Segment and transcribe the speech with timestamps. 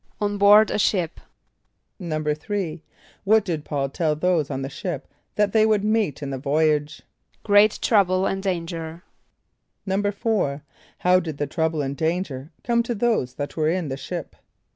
[0.19, 1.19] =On board a ship.=
[2.01, 2.81] =3.=
[3.23, 7.03] What did P[a:]ul tell those on the ship that they would meet in the voyage?
[7.43, 9.03] =Great trouble and danger.=
[9.87, 10.61] =4.=
[10.97, 14.35] How did the trouble and danger come to those that were in the ship?